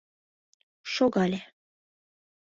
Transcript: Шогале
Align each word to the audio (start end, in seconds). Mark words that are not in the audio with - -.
Шогале 0.93 1.41